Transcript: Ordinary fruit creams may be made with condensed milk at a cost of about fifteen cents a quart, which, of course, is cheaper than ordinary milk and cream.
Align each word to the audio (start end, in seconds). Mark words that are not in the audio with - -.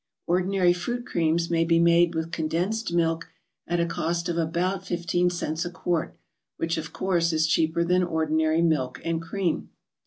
Ordinary 0.25 0.73
fruit 0.73 1.05
creams 1.05 1.51
may 1.51 1.63
be 1.63 1.77
made 1.77 2.15
with 2.15 2.31
condensed 2.31 2.91
milk 2.91 3.29
at 3.67 3.79
a 3.79 3.85
cost 3.85 4.27
of 4.29 4.35
about 4.35 4.83
fifteen 4.83 5.29
cents 5.29 5.63
a 5.63 5.69
quart, 5.69 6.17
which, 6.57 6.75
of 6.75 6.91
course, 6.91 7.31
is 7.31 7.45
cheaper 7.45 7.83
than 7.83 8.01
ordinary 8.01 8.63
milk 8.63 8.99
and 9.05 9.21
cream. 9.21 9.69